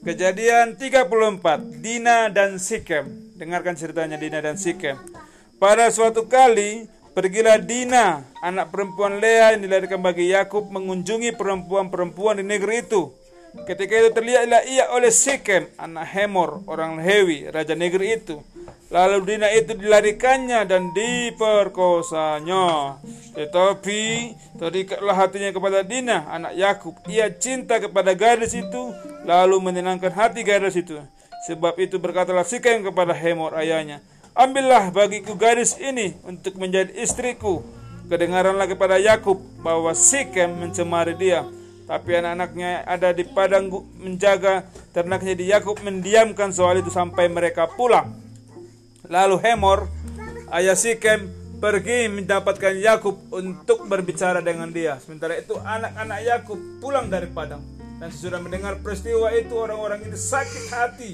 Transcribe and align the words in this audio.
Kejadian 0.00 0.80
34 0.80 1.84
Dina 1.84 2.32
dan 2.32 2.56
Sikem. 2.56 3.36
Dengarkan 3.36 3.76
ceritanya 3.76 4.16
Dina 4.16 4.40
dan 4.40 4.56
Sikem. 4.56 4.96
Pada 5.60 5.92
suatu 5.92 6.24
kali 6.24 6.88
Pergilah 7.12 7.60
Dina 7.60 8.24
Anak 8.40 8.72
perempuan 8.72 9.20
Lea 9.20 9.52
yang 9.52 9.60
dilahirkan 9.60 10.00
bagi 10.00 10.32
Yakub 10.32 10.72
Mengunjungi 10.72 11.36
perempuan-perempuan 11.36 12.40
di 12.40 12.48
negeri 12.48 12.80
itu. 12.80 13.12
Ketika 13.68 13.92
itu 14.00 14.08
terlihatlah 14.16 14.64
ia 14.72 14.88
oleh 14.88 15.12
Sikem 15.12 15.68
Anak 15.76 16.08
Hemor 16.16 16.64
Orang 16.64 16.96
Hewi 16.96 17.52
Raja 17.52 17.76
negeri 17.76 18.16
itu 18.16 18.40
Lalu 18.90 19.22
Dina 19.22 19.46
itu 19.54 19.78
dilarikannya 19.78 20.66
dan 20.66 20.90
diperkosanya. 20.90 22.98
Tetapi 23.38 24.02
terikatlah 24.58 25.14
hatinya 25.14 25.54
kepada 25.54 25.86
Dina, 25.86 26.26
anak 26.26 26.58
Yakub. 26.58 26.98
Ia 27.06 27.30
cinta 27.30 27.78
kepada 27.78 28.18
gadis 28.18 28.50
itu, 28.50 28.90
lalu 29.22 29.62
menyenangkan 29.62 30.10
hati 30.10 30.42
gadis 30.42 30.74
itu. 30.74 30.98
Sebab 31.46 31.78
itu 31.78 32.02
berkatalah 32.02 32.42
Sikem 32.42 32.82
kepada 32.82 33.14
Hemor 33.14 33.54
ayahnya, 33.62 34.02
Ambillah 34.34 34.90
bagiku 34.90 35.38
gadis 35.38 35.78
ini 35.78 36.18
untuk 36.26 36.58
menjadi 36.58 36.90
istriku. 36.98 37.62
Kedengaranlah 38.10 38.66
kepada 38.66 38.98
Yakub 38.98 39.38
bahwa 39.62 39.94
Sikem 39.94 40.50
mencemari 40.58 41.14
dia. 41.14 41.46
Tapi 41.86 42.18
anak-anaknya 42.18 42.82
ada 42.90 43.14
di 43.14 43.22
padang 43.22 43.70
menjaga 44.02 44.66
ternaknya 44.90 45.38
di 45.38 45.46
Yakub 45.46 45.78
mendiamkan 45.78 46.50
soal 46.50 46.82
itu 46.82 46.90
sampai 46.90 47.30
mereka 47.30 47.70
pulang. 47.70 48.29
Lalu 49.10 49.42
Hemor, 49.42 49.90
ayah 50.54 50.78
Sikem, 50.78 51.26
pergi 51.58 52.06
mendapatkan 52.06 52.78
Yakub 52.78 53.18
untuk 53.34 53.90
berbicara 53.90 54.38
dengan 54.38 54.70
dia. 54.70 55.02
Sementara 55.02 55.34
itu 55.34 55.58
anak-anak 55.58 56.20
Yakub 56.22 56.58
pulang 56.78 57.10
dari 57.10 57.26
padang 57.26 57.58
dan 57.98 58.06
sesudah 58.14 58.38
mendengar 58.38 58.78
peristiwa 58.78 59.34
itu 59.34 59.50
orang-orang 59.58 60.06
ini 60.06 60.14
sakit 60.14 60.64
hati. 60.70 61.12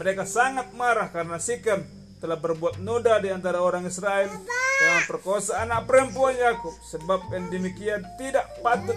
Mereka 0.00 0.24
sangat 0.24 0.72
marah 0.72 1.12
karena 1.12 1.36
Sikem 1.36 1.84
telah 2.16 2.40
berbuat 2.40 2.80
noda 2.80 3.20
di 3.20 3.28
antara 3.28 3.60
orang 3.60 3.84
Israel 3.84 4.32
dengan 4.80 5.04
perkosa 5.04 5.60
anak 5.68 5.84
perempuan 5.84 6.32
Yakub 6.32 6.72
sebab 6.80 7.28
yang 7.28 7.52
demikian 7.52 8.08
tidak 8.16 8.48
patut 8.64 8.96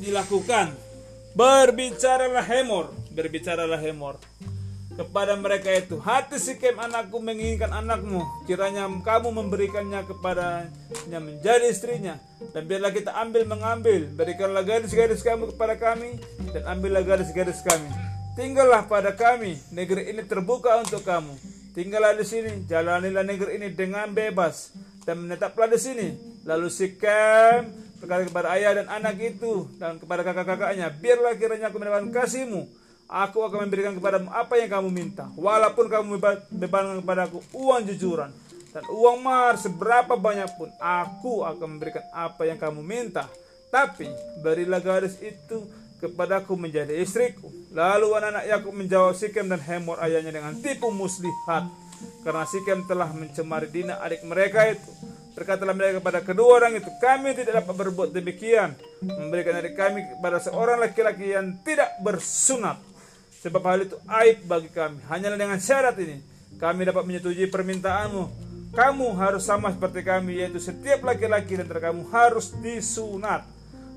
dilakukan. 0.00 0.72
Berbicaralah 1.36 2.40
Hemor, 2.48 2.88
berbicaralah 3.12 3.84
Hemor 3.84 4.16
kepada 4.96 5.36
mereka 5.36 5.68
itu 5.70 6.00
hati 6.00 6.40
Sikem 6.40 6.80
anakku 6.80 7.20
menginginkan 7.20 7.68
anakmu. 7.68 8.24
Kiranya 8.48 8.88
kamu 9.04 9.28
memberikannya 9.30 10.02
kepadanya 10.08 11.18
menjadi 11.20 11.68
istrinya. 11.68 12.16
Dan 12.56 12.64
biarlah 12.64 12.90
kita 12.90 13.12
ambil 13.12 13.44
mengambil. 13.44 14.08
Berikanlah 14.16 14.64
gadis-gadis 14.64 15.20
kamu 15.20 15.52
kepada 15.52 15.76
kami 15.76 16.16
dan 16.56 16.64
ambillah 16.64 17.04
gadis-gadis 17.04 17.60
kami. 17.60 17.92
Tinggallah 18.34 18.88
pada 18.88 19.12
kami. 19.12 19.60
Negeri 19.70 20.12
ini 20.12 20.24
terbuka 20.24 20.80
untuk 20.80 21.04
kamu. 21.04 21.36
Tinggallah 21.76 22.16
di 22.16 22.24
sini. 22.24 22.64
Jalanilah 22.64 23.24
negeri 23.24 23.60
ini 23.60 23.68
dengan 23.76 24.08
bebas. 24.12 24.72
Dan 25.04 25.28
menetaplah 25.28 25.68
di 25.68 25.78
sini. 25.78 26.08
Lalu 26.48 26.72
Sikem 26.72 27.86
berkata 27.96 28.28
kepada 28.28 28.48
ayah 28.54 28.72
dan 28.76 28.86
anak 28.92 29.16
itu 29.18 29.72
dan 29.80 29.96
kepada 29.96 30.20
kakak-kakaknya 30.20 30.92
biarlah 30.92 31.32
kiranya 31.40 31.72
aku 31.72 31.80
mendapatkan 31.80 32.12
kasihmu 32.12 32.68
Aku 33.06 33.46
akan 33.46 33.70
memberikan 33.70 33.94
kepadamu 33.94 34.34
apa 34.34 34.58
yang 34.58 34.66
kamu 34.66 34.88
minta. 34.90 35.30
Walaupun 35.38 35.86
kamu 35.86 36.18
bebankan 36.50 36.98
kepadaku 36.98 37.38
uang 37.54 37.86
jujuran. 37.86 38.34
Dan 38.74 38.84
uang 38.92 39.22
mahar 39.22 39.54
seberapa 39.56 40.18
banyak 40.18 40.50
pun. 40.58 40.68
Aku 40.82 41.46
akan 41.46 41.78
memberikan 41.78 42.02
apa 42.10 42.44
yang 42.50 42.58
kamu 42.58 42.82
minta. 42.82 43.30
Tapi 43.70 44.10
berilah 44.42 44.82
gadis 44.82 45.16
itu 45.22 45.64
kepadaku 46.02 46.58
menjadi 46.58 46.92
istriku. 46.98 47.46
Lalu 47.70 48.10
anak-anak 48.18 48.44
Yakub 48.50 48.74
menjawab 48.74 49.14
Sikem 49.14 49.46
dan 49.48 49.62
Hemor 49.62 50.02
ayahnya 50.02 50.34
dengan 50.34 50.58
tipu 50.58 50.90
muslihat. 50.90 51.70
Karena 52.26 52.44
Sikem 52.44 52.84
telah 52.90 53.08
mencemari 53.14 53.70
Dina 53.70 54.02
adik 54.02 54.26
mereka 54.26 54.66
itu. 54.66 54.90
Berkatalah 55.36 55.76
mereka 55.76 56.00
kepada 56.00 56.24
kedua 56.24 56.64
orang 56.64 56.80
itu, 56.80 56.88
kami 56.96 57.36
tidak 57.36 57.60
dapat 57.60 57.74
berbuat 57.76 58.08
demikian. 58.08 58.72
Memberikan 59.04 59.60
adik 59.60 59.76
kami 59.76 60.00
kepada 60.16 60.40
seorang 60.40 60.80
laki-laki 60.80 61.36
yang 61.36 61.60
tidak 61.60 61.92
bersunat. 62.00 62.80
Sebab 63.46 63.62
hal 63.62 63.86
itu 63.86 63.94
aib 64.10 64.42
bagi 64.50 64.66
kami. 64.74 64.98
Hanyalah 65.06 65.38
dengan 65.38 65.54
syarat 65.62 65.94
ini, 66.02 66.18
kami 66.58 66.82
dapat 66.82 67.06
menyetujui 67.06 67.46
permintaanmu. 67.46 68.42
Kamu 68.74 69.14
harus 69.14 69.46
sama 69.46 69.70
seperti 69.70 70.02
kami, 70.02 70.42
yaitu 70.42 70.58
setiap 70.58 71.06
laki-laki 71.06 71.54
dan 71.54 71.70
kamu 71.70 72.10
harus 72.10 72.50
disunat. 72.58 73.46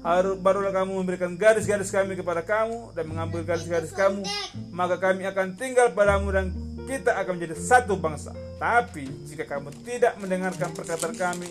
Harus 0.06 0.38
barulah 0.38 0.70
kamu 0.70 1.02
memberikan 1.02 1.34
garis-garis 1.34 1.90
kami 1.90 2.14
kepada 2.14 2.46
kamu 2.46 2.94
dan 2.94 3.10
mengambil 3.10 3.42
garis-garis 3.42 3.90
kamu, 3.90 4.22
maka 4.70 5.02
kami 5.02 5.26
akan 5.26 5.58
tinggal 5.58 5.90
padamu 5.98 6.30
dan 6.30 6.54
kita 6.86 7.18
akan 7.18 7.42
menjadi 7.42 7.58
satu 7.58 7.98
bangsa. 7.98 8.32
Tapi 8.62 9.10
jika 9.26 9.50
kamu 9.50 9.74
tidak 9.82 10.14
mendengarkan 10.22 10.72
perkataan 10.78 11.18
kami 11.18 11.50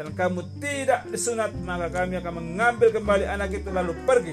dan 0.00 0.16
kamu 0.16 0.40
tidak 0.56 1.04
disunat, 1.12 1.52
maka 1.60 1.92
kami 1.92 2.16
akan 2.16 2.40
mengambil 2.40 2.88
kembali 2.88 3.28
anak 3.28 3.52
itu 3.52 3.68
lalu 3.68 3.92
pergi 4.08 4.32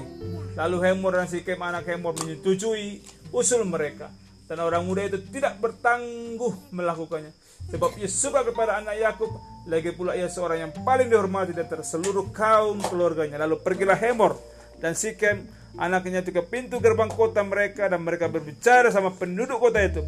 Lalu 0.58 0.90
Hemor 0.90 1.14
dan 1.14 1.30
Sikem 1.30 1.62
anak 1.62 1.86
Hemor 1.86 2.18
menyetujui 2.18 2.98
usul 3.30 3.62
mereka. 3.62 4.10
Dan 4.50 4.58
orang 4.58 4.82
muda 4.82 5.06
itu 5.06 5.22
tidak 5.30 5.62
bertangguh 5.62 6.74
melakukannya. 6.74 7.30
Sebab 7.70 7.94
ia 7.94 8.10
suka 8.10 8.42
kepada 8.42 8.82
anak 8.82 8.98
Yakub. 8.98 9.30
Lagi 9.70 9.94
pula 9.94 10.18
ia 10.18 10.26
seorang 10.26 10.66
yang 10.66 10.72
paling 10.82 11.06
dihormati 11.12 11.54
dari 11.54 11.70
seluruh 11.86 12.34
kaum 12.34 12.82
keluarganya. 12.82 13.38
Lalu 13.46 13.62
pergilah 13.62 13.94
Hemor 13.94 14.34
dan 14.82 14.98
Sikem 14.98 15.46
anaknya 15.78 16.26
itu 16.26 16.34
ke 16.34 16.42
pintu 16.42 16.82
gerbang 16.82 17.08
kota 17.08 17.40
mereka 17.46 17.86
dan 17.88 18.02
mereka 18.02 18.26
berbicara 18.26 18.90
sama 18.90 19.14
penduduk 19.14 19.62
kota 19.62 19.80
itu. 19.80 20.02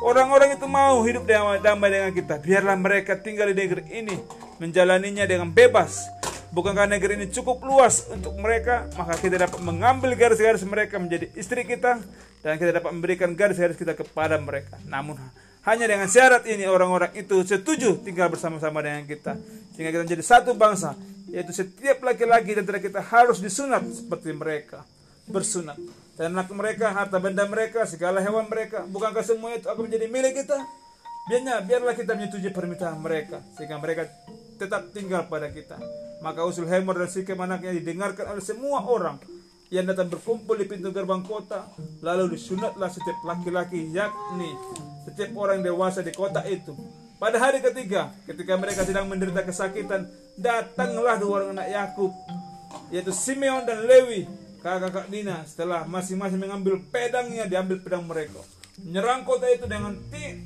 Orang-orang 0.00 0.56
itu 0.56 0.66
mau 0.66 1.04
hidup 1.04 1.28
damai 1.60 1.88
dengan 1.92 2.10
kita. 2.16 2.40
Biarlah 2.40 2.74
mereka 2.80 3.20
tinggal 3.20 3.52
di 3.52 3.56
negeri 3.60 3.84
ini 3.92 4.16
menjalaninya 4.58 5.28
dengan 5.28 5.52
bebas 5.52 6.20
Bukankah 6.50 6.90
negeri 6.90 7.14
ini 7.14 7.26
cukup 7.30 7.62
luas 7.62 8.10
untuk 8.10 8.34
mereka? 8.34 8.90
Maka 8.98 9.14
kita 9.22 9.38
dapat 9.38 9.62
mengambil 9.62 10.18
garis-garis 10.18 10.66
mereka 10.66 10.98
menjadi 10.98 11.30
istri 11.38 11.62
kita 11.62 12.02
dan 12.42 12.58
kita 12.58 12.82
dapat 12.82 12.90
memberikan 12.90 13.30
garis-garis 13.38 13.78
kita 13.78 13.94
kepada 13.94 14.34
mereka. 14.34 14.74
Namun 14.82 15.14
hanya 15.62 15.86
dengan 15.86 16.10
syarat 16.10 16.42
ini 16.50 16.66
orang-orang 16.66 17.14
itu 17.14 17.46
setuju 17.46 18.02
tinggal 18.02 18.26
bersama-sama 18.34 18.82
dengan 18.82 19.06
kita 19.06 19.38
sehingga 19.78 19.94
kita 19.94 20.02
menjadi 20.02 20.24
satu 20.26 20.50
bangsa 20.58 20.98
yaitu 21.30 21.54
setiap 21.54 22.02
laki-laki 22.02 22.58
dan 22.58 22.66
kita 22.66 22.98
harus 22.98 23.38
disunat 23.38 23.86
seperti 23.86 24.34
mereka 24.34 24.82
bersunat 25.30 25.78
anak 26.20 26.52
mereka 26.52 26.92
harta 26.92 27.16
benda 27.16 27.48
mereka 27.48 27.88
segala 27.88 28.20
hewan 28.20 28.44
mereka 28.50 28.84
bukankah 28.84 29.24
semua 29.24 29.56
itu 29.56 29.70
akan 29.70 29.88
menjadi 29.88 30.06
milik 30.10 30.44
kita 30.44 30.58
biarnya 31.30 31.62
biarlah 31.64 31.94
kita 31.94 32.12
menyetujui 32.18 32.52
permintaan 32.52 32.98
mereka 33.00 33.40
sehingga 33.54 33.78
mereka 33.78 34.10
tetap 34.60 34.92
tinggal 34.92 35.24
pada 35.24 35.48
kita. 35.48 35.80
Maka 36.20 36.44
usul 36.44 36.68
Hemor 36.68 37.00
dan 37.00 37.08
Sikem 37.08 37.40
anaknya 37.40 37.72
didengarkan 37.72 38.36
oleh 38.36 38.44
semua 38.44 38.84
orang 38.84 39.16
yang 39.72 39.88
datang 39.88 40.12
berkumpul 40.12 40.52
di 40.60 40.68
pintu 40.68 40.92
gerbang 40.92 41.24
kota. 41.24 41.72
Lalu 42.04 42.36
disunatlah 42.36 42.92
setiap 42.92 43.24
laki-laki 43.24 43.88
yakni 43.88 44.52
setiap 45.08 45.32
orang 45.40 45.64
dewasa 45.64 46.04
di 46.04 46.12
kota 46.12 46.44
itu. 46.44 46.76
Pada 47.16 47.36
hari 47.40 47.64
ketiga, 47.64 48.12
ketika 48.24 48.56
mereka 48.56 48.84
sedang 48.84 49.08
menderita 49.08 49.44
kesakitan, 49.44 50.08
datanglah 50.40 51.20
dua 51.20 51.32
orang 51.44 51.52
anak 51.52 51.68
Yakub, 51.68 52.12
yaitu 52.88 53.12
Simeon 53.12 53.68
dan 53.68 53.84
Lewi, 53.84 54.24
kakak-kakak 54.60 55.08
Dina. 55.08 55.42
Setelah 55.48 55.88
masing-masing 55.88 56.38
mengambil 56.38 56.78
pedangnya, 56.92 57.48
diambil 57.48 57.80
pedang 57.80 58.04
mereka. 58.06 58.40
Menyerang 58.80 59.24
kota 59.28 59.48
itu 59.48 59.68
dengan, 59.68 59.96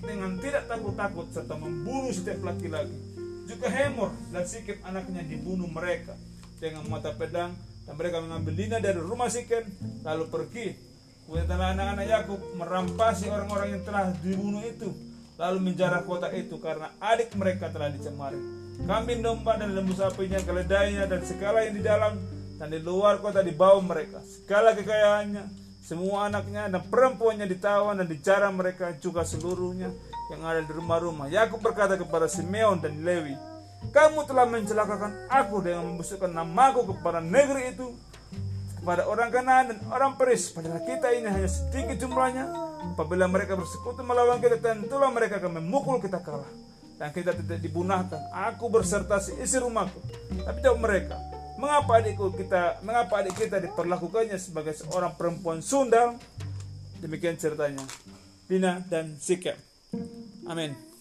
dengan 0.03 0.39
tidak 0.43 0.67
takut-takut 0.67 1.27
serta 1.31 1.55
membunuh 1.55 2.11
setiap 2.11 2.43
laki-laki 2.43 3.15
juga 3.45 3.69
Hemor 3.69 4.11
dan 4.33 4.45
Sikem 4.49 4.81
anaknya 4.83 5.23
dibunuh 5.25 5.69
mereka 5.69 6.17
dengan 6.59 6.85
mata 6.89 7.13
pedang 7.13 7.53
dan 7.85 7.95
mereka 7.95 8.25
mengambil 8.25 8.53
Dina 8.57 8.81
dari 8.81 9.01
rumah 9.01 9.29
Sikem 9.29 9.69
lalu 10.03 10.25
pergi. 10.33 10.69
Kemudian 11.25 11.49
anak-anak 11.49 12.05
Yakub 12.05 12.41
merampasi 12.61 13.33
orang-orang 13.33 13.81
yang 13.81 13.83
telah 13.89 14.13
dibunuh 14.21 14.61
itu 14.61 14.93
lalu 15.41 15.59
menjarah 15.73 16.05
kota 16.05 16.29
itu 16.37 16.61
karena 16.61 16.93
adik 17.01 17.33
mereka 17.37 17.73
telah 17.73 17.89
dicemari. 17.89 18.37
Kambing 18.85 19.23
domba 19.25 19.57
dan 19.57 19.73
lembu 19.73 19.95
sapinya, 19.97 20.37
keledainya 20.43 21.07
dan 21.09 21.23
segala 21.25 21.65
yang 21.65 21.79
di 21.79 21.83
dalam 21.85 22.19
dan 22.59 22.71
di 22.71 22.79
luar 22.79 23.19
kota 23.19 23.43
dibawa 23.43 23.79
mereka. 23.83 24.23
Segala 24.23 24.75
kekayaannya, 24.75 25.45
semua 25.85 26.31
anaknya 26.31 26.71
dan 26.71 26.81
perempuannya 26.87 27.45
ditawan 27.45 28.01
dan 28.01 28.09
dijarah 28.09 28.49
mereka 28.49 28.97
juga 28.97 29.27
seluruhnya 29.27 29.93
yang 30.33 30.41
ada 30.41 30.65
di 30.65 30.73
rumah-rumah. 30.73 31.29
Yakub 31.29 31.61
berkata 31.61 32.01
kepada 32.01 32.25
Simeon 32.25 32.81
dan 32.81 33.05
Lewi, 33.05 33.37
kamu 33.93 34.25
telah 34.25 34.49
mencelakakan 34.49 35.29
aku 35.29 35.61
dengan 35.61 35.85
membusukkan 35.93 36.31
namaku 36.33 36.97
kepada 36.97 37.21
negeri 37.21 37.77
itu, 37.77 37.93
kepada 38.81 39.05
orang 39.05 39.29
kanan 39.29 39.65
dan 39.75 39.79
orang 39.93 40.17
Peris. 40.17 40.49
Padahal 40.49 40.81
kita 40.89 41.13
ini 41.13 41.29
hanya 41.29 41.51
sedikit 41.51 42.01
jumlahnya. 42.01 42.49
Apabila 42.97 43.29
mereka 43.29 43.57
bersekutu 43.57 44.01
melawan 44.01 44.41
kita, 44.41 44.61
tentulah 44.61 45.13
mereka 45.13 45.37
akan 45.41 45.61
memukul 45.61 46.01
kita 46.01 46.21
kalah. 46.25 46.49
Dan 46.95 47.11
kita 47.11 47.35
tidak 47.35 47.59
dibunahkan. 47.59 48.31
Aku 48.55 48.71
berserta 48.71 49.19
si 49.19 49.35
isi 49.43 49.59
rumahku. 49.59 49.99
Tapi 50.47 50.59
jawab 50.63 50.79
mereka, 50.79 51.19
mengapa 51.65 52.05
adikku 52.05 52.37
kita 52.37 52.85
mengapa 52.85 53.25
adik 53.25 53.35
kita 53.41 53.57
diperlakukannya 53.65 54.37
sebagai 54.37 54.77
seorang 54.77 55.17
perempuan 55.17 55.65
sundal 55.65 56.21
demikian 57.01 57.41
ceritanya. 57.41 57.83
Dina 58.45 58.85
dan 58.93 59.17
Sikem. 59.17 59.57
Amin 60.45 60.94